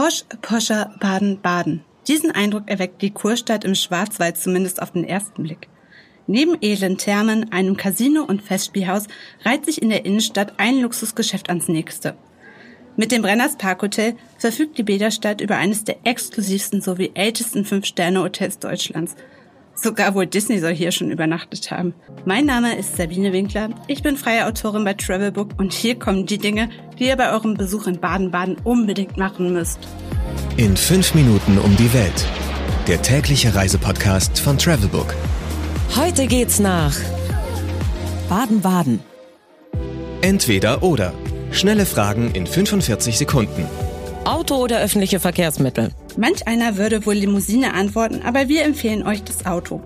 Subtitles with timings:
[0.00, 1.84] Posch, Poscher, Baden-Baden.
[2.08, 5.68] Diesen Eindruck erweckt die Kurstadt im Schwarzwald zumindest auf den ersten Blick.
[6.26, 9.08] Neben edlen Thermen, einem Casino und Festspielhaus
[9.44, 12.16] reiht sich in der Innenstadt ein Luxusgeschäft ans nächste.
[12.96, 19.16] Mit dem Brenners Parkhotel verfügt die Bäderstadt über eines der exklusivsten sowie ältesten Fünf-Sterne-Hotels Deutschlands.
[19.82, 21.94] Sogar wohl Disney soll hier schon übernachtet haben.
[22.26, 23.70] Mein Name ist Sabine Winkler.
[23.86, 26.68] Ich bin freie Autorin bei Travelbook und hier kommen die Dinge,
[26.98, 29.78] die ihr bei eurem Besuch in Baden-Baden unbedingt machen müsst.
[30.58, 32.26] In fünf Minuten um die Welt.
[32.88, 35.14] Der tägliche Reisepodcast von Travelbook.
[35.96, 36.94] Heute geht's nach
[38.28, 39.00] Baden-Baden.
[40.20, 41.14] Entweder oder.
[41.52, 43.64] Schnelle Fragen in 45 Sekunden.
[44.24, 45.90] Auto oder öffentliche Verkehrsmittel?
[46.16, 49.80] Manch einer würde wohl Limousine antworten, aber wir empfehlen euch das Auto.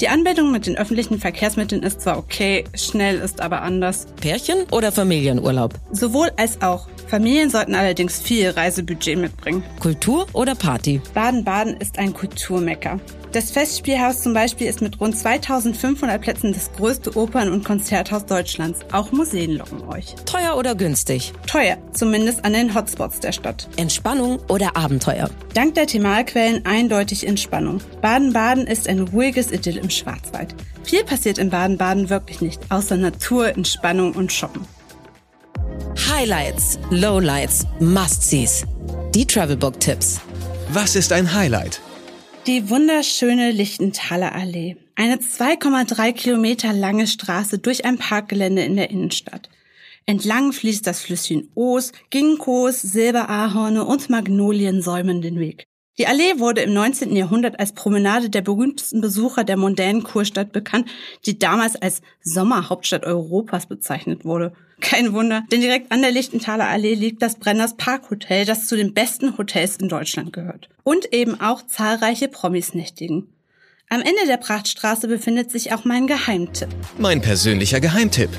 [0.00, 4.06] Die Anbindung mit den öffentlichen Verkehrsmitteln ist zwar okay, schnell ist aber anders.
[4.20, 5.74] Pärchen oder Familienurlaub?
[5.92, 6.88] Sowohl als auch.
[7.10, 9.64] Familien sollten allerdings viel Reisebudget mitbringen.
[9.80, 11.02] Kultur oder Party?
[11.12, 13.00] Baden-Baden ist ein Kulturmecker.
[13.32, 18.80] Das Festspielhaus zum Beispiel ist mit rund 2500 Plätzen das größte Opern- und Konzerthaus Deutschlands.
[18.92, 20.14] Auch Museen locken euch.
[20.24, 21.32] Teuer oder günstig?
[21.48, 23.68] Teuer, zumindest an den Hotspots der Stadt.
[23.76, 25.30] Entspannung oder Abenteuer?
[25.54, 27.80] Dank der Thermalquellen eindeutig Entspannung.
[28.02, 30.54] Baden-Baden ist ein ruhiges Idyll im Schwarzwald.
[30.84, 34.64] Viel passiert in Baden-Baden wirklich nicht, außer Natur, Entspannung und Shoppen.
[36.20, 38.66] Highlights, Lowlights, Must-Sees.
[39.14, 40.20] Die Travelbook-Tipps.
[40.68, 41.80] Was ist ein Highlight?
[42.46, 44.76] Die wunderschöne Lichtenthaler Allee.
[44.96, 49.48] Eine 2,3 Kilometer lange Straße durch ein Parkgelände in der Innenstadt.
[50.04, 55.69] Entlang fließt das Flüsschen Oos, Ginkgos, Silberahorne und Magnolien säumen den Weg.
[56.00, 57.14] Die Allee wurde im 19.
[57.14, 60.88] Jahrhundert als Promenade der berühmtesten Besucher der modernen Kurstadt bekannt,
[61.26, 64.54] die damals als Sommerhauptstadt Europas bezeichnet wurde.
[64.80, 68.94] Kein Wunder, denn direkt an der Lichtenthaler Allee liegt das Brenners Parkhotel, das zu den
[68.94, 70.70] besten Hotels in Deutschland gehört.
[70.84, 73.26] Und eben auch zahlreiche Promis nächtigen.
[73.90, 76.70] Am Ende der Prachtstraße befindet sich auch mein Geheimtipp.
[76.96, 78.30] Mein persönlicher Geheimtipp.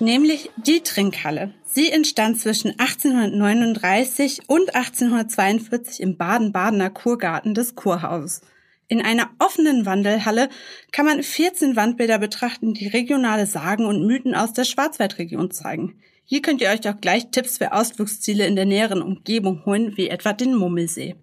[0.00, 1.54] Nämlich die Trinkhalle.
[1.64, 8.42] Sie entstand zwischen 1839 und 1842 im Baden-Badener Kurgarten des Kurhauses.
[8.86, 10.48] In einer offenen Wandelhalle
[10.92, 16.00] kann man 14 Wandbilder betrachten, die regionale Sagen und Mythen aus der Schwarzwaldregion zeigen.
[16.24, 20.08] Hier könnt ihr euch auch gleich Tipps für Ausflugsziele in der näheren Umgebung holen, wie
[20.08, 21.16] etwa den Mummelsee.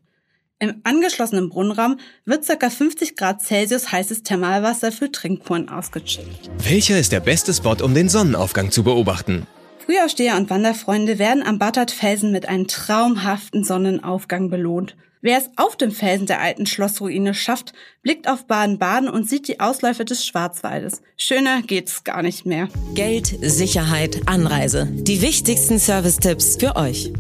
[0.60, 2.70] Im angeschlossenen Brunnenraum wird ca.
[2.70, 6.50] 50 Grad Celsius heißes Thermalwasser für Trinkkuren ausgeschickt.
[6.60, 9.48] Welcher ist der beste Spot, um den Sonnenaufgang zu beobachten?
[9.86, 14.96] Frühaufsteher und Wanderfreunde werden am Battert-Felsen mit einem traumhaften Sonnenaufgang belohnt.
[15.22, 19.60] Wer es auf dem Felsen der alten Schlossruine schafft, blickt auf Baden-Baden und sieht die
[19.60, 21.02] Ausläufe des Schwarzwaldes.
[21.18, 22.70] Schöner geht's gar nicht mehr.
[22.94, 24.88] Geld, Sicherheit, Anreise.
[24.90, 27.12] Die wichtigsten Service-Tipps für euch.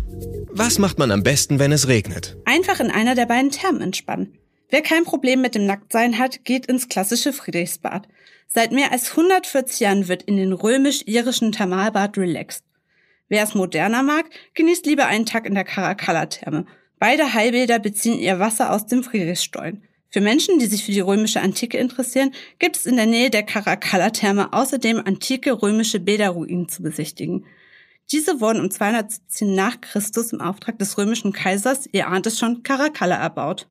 [0.57, 2.37] Was macht man am besten, wenn es regnet?
[2.75, 4.37] Einfach in einer der beiden Thermen entspannen.
[4.69, 8.05] Wer kein Problem mit dem Nacktsein hat, geht ins klassische Friedrichsbad.
[8.47, 12.65] Seit mehr als 140 Jahren wird in den römisch-irischen Thermalbad relaxed.
[13.29, 14.25] Wer es moderner mag,
[14.55, 16.65] genießt lieber einen Tag in der Caracalla-Therme.
[16.99, 19.81] Beide Heilbäder beziehen ihr Wasser aus dem Friedrichsstollen.
[20.09, 23.43] Für Menschen, die sich für die römische Antike interessieren, gibt es in der Nähe der
[23.43, 27.45] Caracalla-Therme außerdem antike römische Bäderruinen zu besichtigen.
[28.11, 32.61] Diese wurden um 217 nach Christus im Auftrag des römischen Kaisers, ihr ahnt es schon,
[32.61, 33.67] Caracalla erbaut.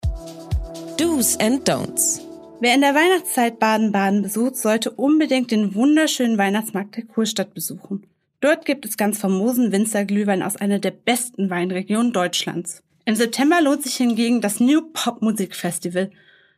[0.98, 2.20] Do's and Don'ts.
[2.60, 8.06] Wer in der Weihnachtszeit Baden-Baden besucht, sollte unbedingt den wunderschönen Weihnachtsmarkt der Kurstadt besuchen.
[8.40, 12.82] Dort gibt es ganz famosen Winzerglühwein aus einer der besten Weinregionen Deutschlands.
[13.04, 16.10] Im September lohnt sich hingegen das New Pop Musik Festival.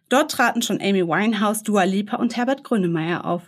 [0.08, 3.42] Dort traten schon Amy Winehouse, Dua Lipa und Herbert Grönemeyer auf.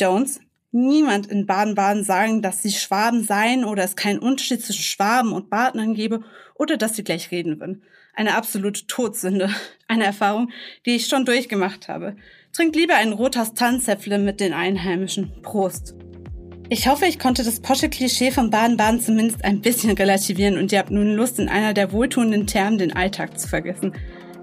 [0.00, 0.38] Don'ts.
[0.74, 5.50] Niemand in Baden-Baden sagen, dass sie Schwaben seien oder es keinen Unterschied zwischen Schwaben und
[5.50, 6.22] Badnern gebe
[6.54, 7.82] oder dass sie gleich reden würden.
[8.14, 9.50] Eine absolute Todsünde.
[9.86, 10.50] Eine Erfahrung,
[10.86, 12.16] die ich schon durchgemacht habe.
[12.54, 15.32] Trinkt lieber ein rotes Tanzäpfle mit den Einheimischen.
[15.42, 15.94] Prost.
[16.70, 20.78] Ich hoffe, ich konnte das posche Klischee von Baden-Baden zumindest ein bisschen relativieren und ihr
[20.78, 23.92] habt nun Lust, in einer der wohltuenden Thermen den Alltag zu vergessen.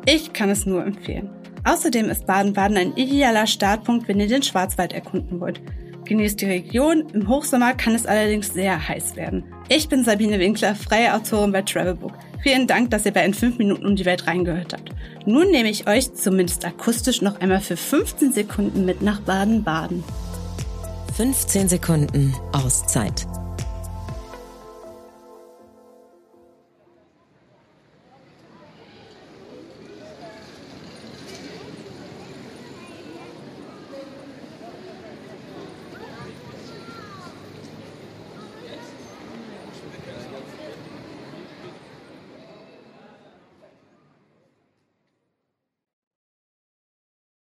[0.06, 1.32] Ich kann es nur empfehlen.
[1.64, 5.60] Außerdem ist Baden-Baden ein idealer Startpunkt, wenn ihr den Schwarzwald erkunden wollt.
[6.10, 9.44] Genießt die Region, im Hochsommer kann es allerdings sehr heiß werden.
[9.68, 12.14] Ich bin Sabine Winkler, freie Autorin bei Travelbook.
[12.42, 14.90] Vielen Dank, dass ihr bei in 5 Minuten um die Welt reingehört habt.
[15.28, 20.04] Nun nehme ich euch zumindest akustisch noch einmal für 15 Sekunden mit nach Baden-Baden.
[21.16, 23.28] 15 Sekunden Auszeit.